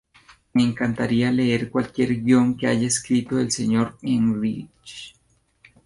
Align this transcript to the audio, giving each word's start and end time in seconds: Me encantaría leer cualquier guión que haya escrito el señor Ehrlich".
Me 0.53 0.63
encantaría 0.63 1.31
leer 1.31 1.69
cualquier 1.69 2.21
guión 2.23 2.57
que 2.57 2.65
haya 2.65 2.87
escrito 2.87 3.39
el 3.39 3.51
señor 3.51 3.99
Ehrlich". 4.01 5.13